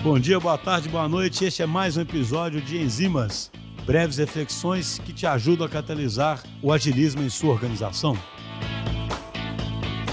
Bom 0.00 0.16
dia, 0.16 0.38
boa 0.38 0.56
tarde, 0.56 0.88
boa 0.88 1.08
noite. 1.08 1.44
Este 1.44 1.60
é 1.60 1.66
mais 1.66 1.96
um 1.96 2.02
episódio 2.02 2.60
de 2.60 2.80
Enzimas, 2.80 3.50
breves 3.84 4.16
reflexões 4.16 5.00
que 5.00 5.12
te 5.12 5.26
ajudam 5.26 5.66
a 5.66 5.68
catalisar 5.68 6.40
o 6.62 6.72
agilismo 6.72 7.20
em 7.20 7.28
sua 7.28 7.50
organização. 7.50 8.16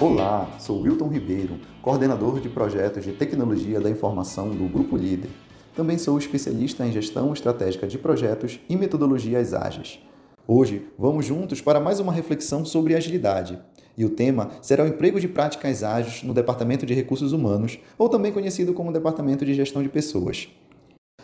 Olá, 0.00 0.48
sou 0.58 0.80
Wilton 0.80 1.08
Ribeiro, 1.08 1.60
coordenador 1.82 2.40
de 2.40 2.48
projetos 2.48 3.04
de 3.04 3.12
tecnologia 3.12 3.78
da 3.78 3.90
informação 3.90 4.48
do 4.48 4.66
Grupo 4.66 4.96
Líder. 4.96 5.28
Também 5.76 5.98
sou 5.98 6.16
especialista 6.16 6.86
em 6.86 6.90
gestão 6.90 7.34
estratégica 7.34 7.86
de 7.86 7.98
projetos 7.98 8.58
e 8.66 8.76
metodologias 8.76 9.52
ágeis. 9.52 9.98
Hoje, 10.46 10.86
vamos 10.98 11.24
juntos 11.24 11.62
para 11.62 11.80
mais 11.80 12.00
uma 12.00 12.12
reflexão 12.12 12.66
sobre 12.66 12.94
agilidade. 12.94 13.58
E 13.96 14.04
o 14.04 14.10
tema 14.10 14.50
será 14.60 14.84
o 14.84 14.86
emprego 14.86 15.18
de 15.18 15.26
práticas 15.26 15.82
ágeis 15.82 16.22
no 16.22 16.34
Departamento 16.34 16.84
de 16.84 16.92
Recursos 16.92 17.32
Humanos, 17.32 17.78
ou 17.96 18.10
também 18.10 18.30
conhecido 18.30 18.74
como 18.74 18.92
Departamento 18.92 19.42
de 19.42 19.54
Gestão 19.54 19.82
de 19.82 19.88
Pessoas. 19.88 20.50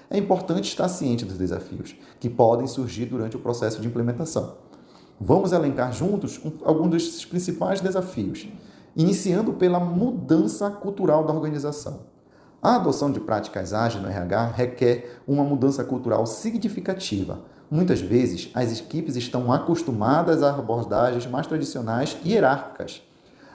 É 0.09 0.17
importante 0.17 0.71
estar 0.71 0.89
ciente 0.89 1.27
dos 1.27 1.37
desafios 1.37 1.95
que 2.19 2.31
podem 2.31 2.67
surgir 2.67 3.05
durante 3.05 3.37
o 3.37 3.41
processo 3.41 3.83
de 3.83 3.89
implementação. 3.89 4.57
Vamos 5.21 5.53
elencar 5.53 5.93
juntos 5.93 6.41
alguns 6.65 6.89
dos 6.89 7.25
principais 7.27 7.83
desafios, 7.83 8.49
iniciando 8.97 9.53
pela 9.53 9.79
mudança 9.79 10.71
cultural 10.71 11.27
da 11.27 11.35
organização. 11.35 12.07
A 12.63 12.77
adoção 12.77 13.11
de 13.11 13.19
práticas 13.19 13.73
ágeis 13.73 14.03
no 14.03 14.09
RH 14.11 14.53
requer 14.55 15.23
uma 15.27 15.43
mudança 15.43 15.83
cultural 15.83 16.27
significativa. 16.27 17.41
Muitas 17.71 18.03
vezes, 18.03 18.51
as 18.53 18.79
equipes 18.79 19.17
estão 19.17 19.51
acostumadas 19.51 20.43
a 20.43 20.51
abordagens 20.51 21.27
mais 21.27 21.47
tradicionais 21.47 22.19
e 22.23 22.33
hierárquicas. 22.33 23.03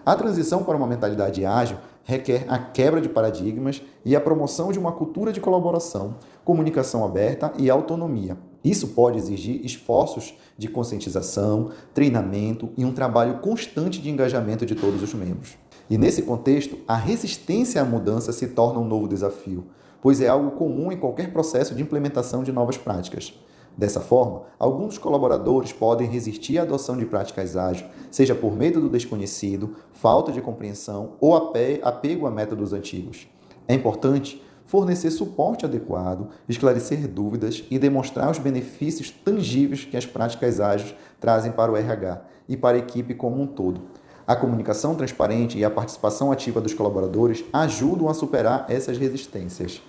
A 0.03 0.15
transição 0.15 0.63
para 0.63 0.75
uma 0.75 0.87
mentalidade 0.87 1.45
ágil 1.45 1.77
requer 2.03 2.45
a 2.47 2.57
quebra 2.57 2.99
de 2.99 3.07
paradigmas 3.07 3.79
e 4.03 4.15
a 4.15 4.21
promoção 4.21 4.71
de 4.71 4.79
uma 4.79 4.91
cultura 4.91 5.31
de 5.31 5.39
colaboração, 5.39 6.15
comunicação 6.43 7.05
aberta 7.05 7.53
e 7.59 7.69
autonomia. 7.69 8.35
Isso 8.63 8.87
pode 8.87 9.19
exigir 9.19 9.63
esforços 9.63 10.35
de 10.57 10.67
conscientização, 10.67 11.69
treinamento 11.93 12.69
e 12.75 12.84
um 12.84 12.91
trabalho 12.91 13.37
constante 13.37 14.01
de 14.01 14.09
engajamento 14.09 14.65
de 14.65 14.73
todos 14.73 15.03
os 15.03 15.13
membros. 15.13 15.55
E 15.89 15.97
nesse 15.97 16.23
contexto, 16.23 16.77
a 16.87 16.95
resistência 16.95 17.81
à 17.81 17.85
mudança 17.85 18.31
se 18.31 18.47
torna 18.47 18.79
um 18.79 18.87
novo 18.87 19.07
desafio, 19.07 19.65
pois 20.01 20.19
é 20.19 20.27
algo 20.27 20.51
comum 20.51 20.91
em 20.91 20.97
qualquer 20.97 21.31
processo 21.31 21.75
de 21.75 21.83
implementação 21.83 22.43
de 22.43 22.51
novas 22.51 22.77
práticas. 22.77 23.33
Dessa 23.77 23.99
forma, 23.99 24.43
alguns 24.57 24.97
colaboradores 24.97 25.73
podem 25.73 26.07
resistir 26.07 26.57
à 26.57 26.63
adoção 26.63 26.97
de 26.97 27.05
práticas 27.05 27.57
ágeis, 27.57 27.85
seja 28.09 28.33
por 28.33 28.55
medo 28.55 28.79
do 28.81 28.89
desconhecido, 28.89 29.75
falta 29.91 30.31
de 30.31 30.41
compreensão 30.41 31.13
ou 31.19 31.35
apego 31.35 32.25
a 32.25 32.31
métodos 32.31 32.71
antigos. 32.71 33.27
É 33.67 33.73
importante 33.73 34.41
fornecer 34.65 35.11
suporte 35.11 35.65
adequado, 35.65 36.29
esclarecer 36.49 37.07
dúvidas 37.07 37.63
e 37.69 37.77
demonstrar 37.77 38.31
os 38.31 38.39
benefícios 38.39 39.11
tangíveis 39.11 39.85
que 39.85 39.97
as 39.97 40.05
práticas 40.05 40.59
ágeis 40.59 40.95
trazem 41.19 41.51
para 41.51 41.71
o 41.71 41.77
RH 41.77 42.21
e 42.47 42.57
para 42.57 42.77
a 42.77 42.79
equipe 42.79 43.13
como 43.13 43.41
um 43.41 43.45
todo. 43.45 43.81
A 44.27 44.35
comunicação 44.35 44.95
transparente 44.95 45.55
e 45.55 45.63
a 45.63 45.70
participação 45.70 46.31
ativa 46.31 46.59
dos 46.59 46.73
colaboradores 46.73 47.45
ajudam 47.54 48.09
a 48.09 48.13
superar 48.13 48.65
essas 48.70 48.98
resistências. 48.98 49.84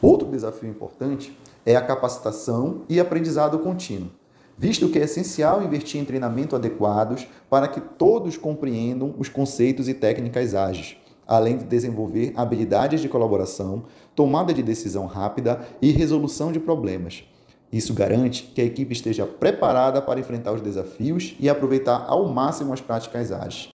Outro 0.00 0.28
desafio 0.28 0.70
importante 0.70 1.36
é 1.66 1.74
a 1.74 1.82
capacitação 1.82 2.82
e 2.88 3.00
aprendizado 3.00 3.58
contínuo, 3.58 4.10
visto 4.56 4.88
que 4.88 5.00
é 5.00 5.02
essencial 5.02 5.64
investir 5.64 6.00
em 6.00 6.04
treinamento 6.04 6.54
adequados 6.54 7.26
para 7.50 7.66
que 7.66 7.80
todos 7.80 8.36
compreendam 8.36 9.16
os 9.18 9.28
conceitos 9.28 9.88
e 9.88 9.94
técnicas 9.94 10.54
ágeis, 10.54 10.96
além 11.26 11.56
de 11.56 11.64
desenvolver 11.64 12.32
habilidades 12.36 13.00
de 13.00 13.08
colaboração, 13.08 13.82
tomada 14.14 14.54
de 14.54 14.62
decisão 14.62 15.06
rápida 15.06 15.60
e 15.80 15.90
resolução 15.90 16.52
de 16.52 16.60
problemas. 16.60 17.24
Isso 17.72 17.94
garante 17.94 18.44
que 18.54 18.60
a 18.60 18.64
equipe 18.64 18.92
esteja 18.92 19.26
preparada 19.26 20.00
para 20.00 20.20
enfrentar 20.20 20.52
os 20.52 20.60
desafios 20.60 21.34
e 21.40 21.48
aproveitar 21.48 22.04
ao 22.06 22.28
máximo 22.28 22.72
as 22.72 22.80
práticas 22.80 23.32
ágeis. 23.32 23.71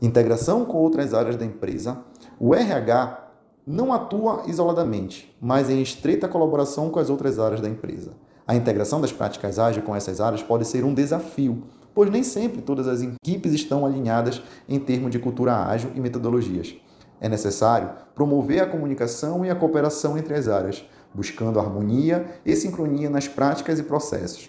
Integração 0.00 0.64
com 0.64 0.76
outras 0.76 1.12
áreas 1.12 1.34
da 1.34 1.44
empresa, 1.44 1.98
o 2.38 2.54
RH 2.54 3.32
não 3.66 3.92
atua 3.92 4.44
isoladamente, 4.46 5.36
mas 5.40 5.68
em 5.68 5.82
estreita 5.82 6.28
colaboração 6.28 6.88
com 6.88 7.00
as 7.00 7.10
outras 7.10 7.36
áreas 7.40 7.60
da 7.60 7.68
empresa. 7.68 8.12
A 8.46 8.54
integração 8.54 9.00
das 9.00 9.10
práticas 9.10 9.58
ágeis 9.58 9.84
com 9.84 9.96
essas 9.96 10.20
áreas 10.20 10.40
pode 10.40 10.68
ser 10.68 10.84
um 10.84 10.94
desafio, 10.94 11.64
pois 11.92 12.08
nem 12.10 12.22
sempre 12.22 12.62
todas 12.62 12.86
as 12.86 13.02
equipes 13.02 13.52
estão 13.52 13.84
alinhadas 13.84 14.40
em 14.68 14.78
termos 14.78 15.10
de 15.10 15.18
cultura 15.18 15.66
ágil 15.66 15.90
e 15.96 16.00
metodologias. 16.00 16.76
É 17.20 17.28
necessário 17.28 17.90
promover 18.14 18.62
a 18.62 18.66
comunicação 18.68 19.44
e 19.44 19.50
a 19.50 19.56
cooperação 19.56 20.16
entre 20.16 20.34
as 20.34 20.46
áreas, 20.46 20.88
buscando 21.12 21.58
harmonia 21.58 22.40
e 22.46 22.54
sincronia 22.54 23.10
nas 23.10 23.26
práticas 23.26 23.80
e 23.80 23.82
processos. 23.82 24.48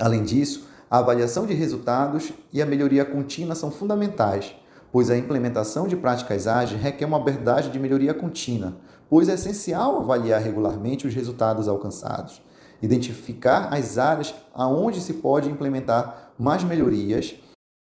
Além 0.00 0.24
disso, 0.24 0.66
a 0.90 0.98
avaliação 0.98 1.46
de 1.46 1.54
resultados 1.54 2.32
e 2.52 2.60
a 2.60 2.66
melhoria 2.66 3.04
contínua 3.04 3.54
são 3.54 3.70
fundamentais 3.70 4.56
pois 4.92 5.10
a 5.10 5.16
implementação 5.16 5.88
de 5.88 5.96
práticas 5.96 6.46
ágeis 6.46 6.80
requer 6.80 7.06
uma 7.06 7.16
abordagem 7.16 7.72
de 7.72 7.78
melhoria 7.78 8.12
contínua, 8.12 8.76
pois 9.08 9.28
é 9.28 9.34
essencial 9.34 9.98
avaliar 9.98 10.40
regularmente 10.40 11.06
os 11.06 11.14
resultados 11.14 11.66
alcançados, 11.66 12.42
identificar 12.82 13.72
as 13.72 13.96
áreas 13.96 14.34
aonde 14.54 15.00
se 15.00 15.14
pode 15.14 15.48
implementar 15.48 16.32
mais 16.38 16.62
melhorias, 16.62 17.34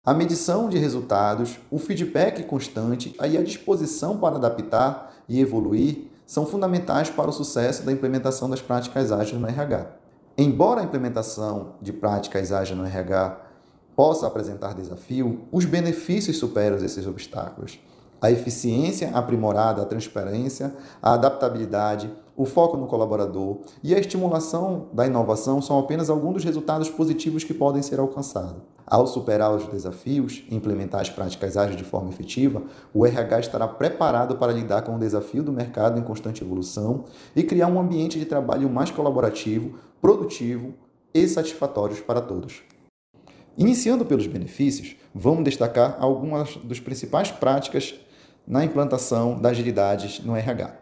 a 0.06 0.12
medição 0.12 0.68
de 0.68 0.78
resultados, 0.78 1.58
o 1.70 1.78
feedback 1.78 2.42
constante 2.44 3.14
e 3.18 3.38
a 3.38 3.42
disposição 3.42 4.18
para 4.18 4.36
adaptar 4.36 5.14
e 5.28 5.40
evoluir 5.40 6.10
são 6.26 6.44
fundamentais 6.44 7.10
para 7.10 7.30
o 7.30 7.32
sucesso 7.32 7.84
da 7.84 7.92
implementação 7.92 8.48
das 8.48 8.60
práticas 8.60 9.10
ágeis 9.10 9.40
no 9.40 9.46
RH. 9.46 9.86
Embora 10.36 10.80
a 10.80 10.84
implementação 10.84 11.76
de 11.80 11.92
práticas 11.92 12.52
ágeis 12.52 12.78
no 12.78 12.84
RH 12.84 13.43
possa 13.96 14.26
apresentar 14.26 14.74
desafio, 14.74 15.42
os 15.52 15.64
benefícios 15.64 16.38
superam 16.38 16.76
esses 16.76 17.06
obstáculos. 17.06 17.78
A 18.20 18.30
eficiência 18.30 19.10
aprimorada, 19.10 19.82
a 19.82 19.84
transparência, 19.84 20.74
a 21.02 21.12
adaptabilidade, 21.12 22.10
o 22.36 22.46
foco 22.46 22.76
no 22.76 22.86
colaborador 22.86 23.58
e 23.82 23.94
a 23.94 23.98
estimulação 23.98 24.86
da 24.92 25.06
inovação 25.06 25.60
são 25.60 25.78
apenas 25.78 26.10
alguns 26.10 26.34
dos 26.34 26.44
resultados 26.44 26.88
positivos 26.88 27.44
que 27.44 27.54
podem 27.54 27.82
ser 27.82 28.00
alcançados. 28.00 28.62
Ao 28.86 29.06
superar 29.06 29.54
os 29.54 29.66
desafios 29.68 30.44
e 30.50 30.54
implementar 30.54 31.00
as 31.00 31.08
práticas 31.08 31.56
ágeis 31.56 31.76
de 31.76 31.84
forma 31.84 32.10
efetiva, 32.10 32.62
o 32.92 33.06
RH 33.06 33.40
estará 33.40 33.68
preparado 33.68 34.36
para 34.36 34.52
lidar 34.52 34.82
com 34.82 34.96
o 34.96 34.98
desafio 34.98 35.42
do 35.42 35.52
mercado 35.52 35.98
em 35.98 36.02
constante 36.02 36.42
evolução 36.42 37.04
e 37.34 37.42
criar 37.42 37.68
um 37.68 37.80
ambiente 37.80 38.18
de 38.18 38.26
trabalho 38.26 38.68
mais 38.68 38.90
colaborativo, 38.90 39.78
produtivo 40.02 40.74
e 41.14 41.26
satisfatório 41.28 41.96
para 42.04 42.20
todos. 42.20 42.62
Iniciando 43.56 44.04
pelos 44.04 44.26
benefícios, 44.26 44.96
vamos 45.14 45.44
destacar 45.44 45.96
algumas 46.00 46.56
das 46.56 46.80
principais 46.80 47.30
práticas 47.30 47.94
na 48.46 48.64
implantação 48.64 49.40
das 49.40 49.52
agilidades 49.52 50.18
no 50.20 50.34
RH. 50.34 50.76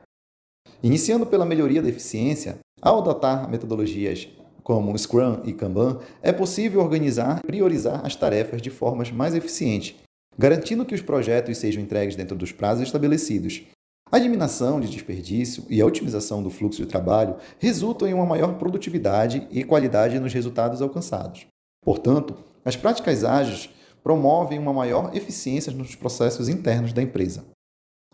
Iniciando 0.82 1.26
pela 1.26 1.44
melhoria 1.44 1.82
da 1.82 1.90
eficiência, 1.90 2.58
ao 2.80 2.98
adotar 2.98 3.48
metodologias 3.48 4.26
como 4.62 4.96
Scrum 4.96 5.42
e 5.44 5.52
Kanban, 5.52 6.00
é 6.22 6.32
possível 6.32 6.80
organizar 6.80 7.40
e 7.44 7.46
priorizar 7.46 8.04
as 8.06 8.16
tarefas 8.16 8.62
de 8.62 8.70
formas 8.70 9.10
mais 9.10 9.34
eficientes, 9.34 9.94
garantindo 10.38 10.84
que 10.86 10.94
os 10.94 11.02
projetos 11.02 11.58
sejam 11.58 11.82
entregues 11.82 12.16
dentro 12.16 12.34
dos 12.34 12.52
prazos 12.52 12.84
estabelecidos. 12.84 13.62
A 14.10 14.18
eliminação 14.18 14.80
de 14.80 14.88
desperdício 14.88 15.64
e 15.68 15.80
a 15.80 15.86
otimização 15.86 16.42
do 16.42 16.50
fluxo 16.50 16.82
de 16.82 16.88
trabalho 16.88 17.36
resultam 17.58 18.08
em 18.08 18.14
uma 18.14 18.26
maior 18.26 18.54
produtividade 18.58 19.46
e 19.50 19.62
qualidade 19.62 20.18
nos 20.18 20.32
resultados 20.32 20.80
alcançados. 20.80 21.46
Portanto, 21.84 22.34
as 22.64 22.76
práticas 22.76 23.24
ágeis 23.24 23.68
promovem 24.02 24.58
uma 24.58 24.72
maior 24.72 25.14
eficiência 25.14 25.72
nos 25.72 25.94
processos 25.94 26.48
internos 26.48 26.92
da 26.92 27.02
empresa. 27.02 27.44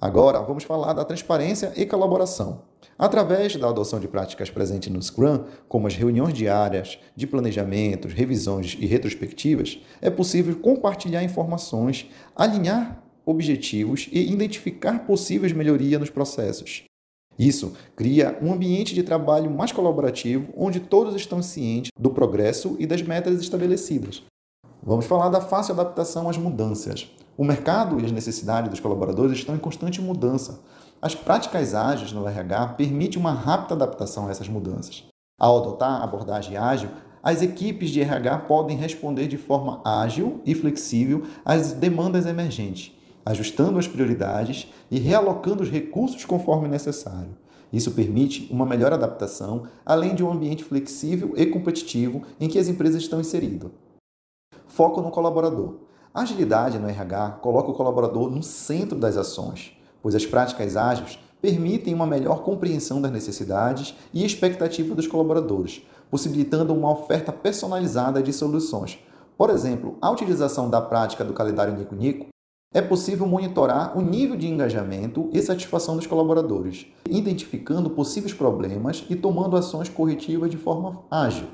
Agora, 0.00 0.40
vamos 0.40 0.62
falar 0.62 0.92
da 0.92 1.04
transparência 1.04 1.72
e 1.76 1.84
colaboração. 1.84 2.62
Através 2.96 3.56
da 3.56 3.68
adoção 3.68 3.98
de 3.98 4.06
práticas 4.06 4.48
presentes 4.48 4.92
no 4.92 5.02
Scrum, 5.02 5.44
como 5.68 5.88
as 5.88 5.96
reuniões 5.96 6.34
diárias 6.34 6.98
de 7.16 7.26
planejamentos, 7.26 8.12
revisões 8.12 8.76
e 8.78 8.86
retrospectivas, 8.86 9.80
é 10.00 10.08
possível 10.08 10.54
compartilhar 10.56 11.24
informações, 11.24 12.08
alinhar 12.36 13.02
objetivos 13.26 14.08
e 14.12 14.32
identificar 14.32 15.00
possíveis 15.00 15.52
melhorias 15.52 16.00
nos 16.00 16.10
processos. 16.10 16.84
Isso 17.36 17.74
cria 17.94 18.38
um 18.40 18.52
ambiente 18.52 18.94
de 18.94 19.02
trabalho 19.02 19.50
mais 19.50 19.70
colaborativo, 19.70 20.52
onde 20.56 20.80
todos 20.80 21.14
estão 21.14 21.42
cientes 21.42 21.90
do 21.98 22.10
progresso 22.10 22.76
e 22.78 22.86
das 22.86 23.02
metas 23.02 23.40
estabelecidas. 23.40 24.22
Vamos 24.82 25.06
falar 25.06 25.28
da 25.28 25.40
fácil 25.40 25.74
adaptação 25.74 26.28
às 26.28 26.36
mudanças. 26.36 27.10
O 27.36 27.44
mercado 27.44 28.00
e 28.00 28.04
as 28.04 28.12
necessidades 28.12 28.70
dos 28.70 28.80
colaboradores 28.80 29.38
estão 29.38 29.54
em 29.54 29.58
constante 29.58 30.00
mudança. 30.00 30.60
As 31.00 31.14
práticas 31.14 31.74
ágeis 31.74 32.12
no 32.12 32.26
RH 32.26 32.68
permitem 32.68 33.20
uma 33.20 33.32
rápida 33.32 33.74
adaptação 33.74 34.26
a 34.26 34.30
essas 34.30 34.48
mudanças. 34.48 35.04
Ao 35.38 35.58
adotar 35.58 36.00
a 36.00 36.04
abordagem 36.04 36.56
ágil, 36.56 36.90
as 37.22 37.42
equipes 37.42 37.90
de 37.90 38.00
RH 38.00 38.38
podem 38.40 38.76
responder 38.76 39.28
de 39.28 39.36
forma 39.36 39.80
ágil 39.84 40.40
e 40.44 40.54
flexível 40.54 41.24
às 41.44 41.72
demandas 41.72 42.26
emergentes 42.26 42.98
ajustando 43.28 43.78
as 43.78 43.86
prioridades 43.86 44.72
e 44.90 44.98
realocando 44.98 45.62
os 45.62 45.68
recursos 45.68 46.24
conforme 46.24 46.66
necessário. 46.66 47.36
Isso 47.70 47.90
permite 47.90 48.48
uma 48.50 48.64
melhor 48.64 48.90
adaptação, 48.90 49.64
além 49.84 50.14
de 50.14 50.24
um 50.24 50.32
ambiente 50.32 50.64
flexível 50.64 51.34
e 51.36 51.44
competitivo 51.44 52.22
em 52.40 52.48
que 52.48 52.58
as 52.58 52.68
empresas 52.68 53.02
estão 53.02 53.20
inseridas. 53.20 53.70
Foco 54.78 55.02
no 55.02 55.10
colaborador. 55.10 55.74
A 56.14 56.22
agilidade 56.22 56.78
no 56.78 56.88
RH 56.88 57.40
coloca 57.42 57.68
o 57.68 57.74
colaborador 57.74 58.30
no 58.30 58.44
centro 58.44 58.96
das 58.96 59.16
ações, 59.16 59.76
pois 60.00 60.14
as 60.14 60.24
práticas 60.24 60.76
ágeis 60.76 61.18
permitem 61.42 61.92
uma 61.92 62.06
melhor 62.06 62.44
compreensão 62.44 63.00
das 63.00 63.10
necessidades 63.10 63.96
e 64.14 64.24
expectativas 64.24 64.94
dos 64.94 65.08
colaboradores, 65.08 65.84
possibilitando 66.08 66.72
uma 66.72 66.92
oferta 66.92 67.32
personalizada 67.32 68.22
de 68.22 68.32
soluções. 68.32 69.00
Por 69.36 69.50
exemplo, 69.50 69.98
a 70.00 70.12
utilização 70.12 70.70
da 70.70 70.80
prática 70.80 71.24
do 71.24 71.32
calendário 71.32 71.76
Nico-Nico 71.76 72.28
é 72.72 72.80
possível 72.80 73.26
monitorar 73.26 73.98
o 73.98 74.00
nível 74.00 74.36
de 74.36 74.46
engajamento 74.46 75.28
e 75.32 75.42
satisfação 75.42 75.96
dos 75.96 76.06
colaboradores, 76.06 76.86
identificando 77.10 77.90
possíveis 77.90 78.32
problemas 78.32 79.04
e 79.10 79.16
tomando 79.16 79.56
ações 79.56 79.88
corretivas 79.88 80.48
de 80.48 80.56
forma 80.56 81.02
ágil. 81.10 81.48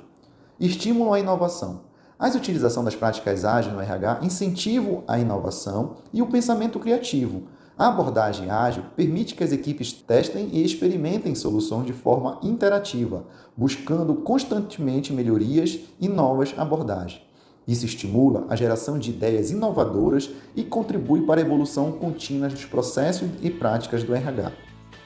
Estímulo 0.60 1.14
à 1.14 1.20
inovação. 1.20 1.93
A 2.24 2.28
utilização 2.28 2.82
das 2.82 2.96
práticas 2.96 3.44
ágeis 3.44 3.74
no 3.74 3.82
RH 3.82 4.20
incentivam 4.22 5.04
a 5.06 5.18
inovação 5.18 5.96
e 6.10 6.22
o 6.22 6.26
pensamento 6.26 6.78
criativo, 6.78 7.42
a 7.76 7.88
abordagem 7.88 8.48
ágil 8.48 8.82
permite 8.96 9.34
que 9.34 9.44
as 9.44 9.52
equipes 9.52 9.92
testem 9.92 10.48
e 10.50 10.64
experimentem 10.64 11.34
soluções 11.34 11.84
de 11.84 11.92
forma 11.92 12.40
interativa, 12.42 13.26
buscando 13.54 14.14
constantemente 14.14 15.12
melhorias 15.12 15.80
e 16.00 16.08
novas 16.08 16.54
abordagens. 16.56 17.20
Isso 17.68 17.84
estimula 17.84 18.46
a 18.48 18.56
geração 18.56 18.98
de 18.98 19.10
ideias 19.10 19.50
inovadoras 19.50 20.30
e 20.56 20.64
contribui 20.64 21.26
para 21.26 21.42
a 21.42 21.44
evolução 21.44 21.92
contínua 21.92 22.48
dos 22.48 22.64
processos 22.64 23.28
e 23.42 23.50
práticas 23.50 24.02
do 24.02 24.14
RH. 24.14 24.50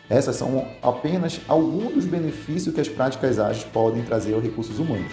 Essas 0.09 0.37
são 0.37 0.65
apenas 0.81 1.41
alguns 1.49 1.95
dos 1.95 2.05
benefícios 2.05 2.73
que 2.73 2.81
as 2.81 2.89
práticas 2.89 3.41
ágeis 3.41 3.65
podem 3.65 4.05
trazer 4.05 4.35
aos 4.35 4.45
recursos 4.45 4.79
humanos. 4.79 5.13